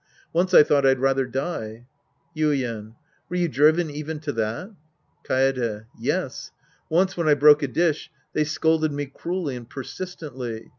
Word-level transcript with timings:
Once 0.33 0.51
I 0.55 0.63
thought 0.63 0.83
I'd 0.83 0.97
rather 0.97 1.27
die. 1.27 1.85
Yuien. 2.35 2.95
Were 3.29 3.35
you 3.35 3.47
driven 3.47 3.91
even 3.91 4.19
to 4.21 4.31
that? 4.31 4.71
Kaede. 5.23 5.85
Yes. 5.99 6.49
Once 6.89 7.15
when 7.15 7.27
I 7.29 7.35
broke 7.35 7.61
a 7.61 7.67
dish, 7.67 8.09
they 8.33 8.43
scolded 8.43 8.91
me 8.91 9.05
cruelly 9.05 9.55
and 9.55 9.69
persistently. 9.69 10.69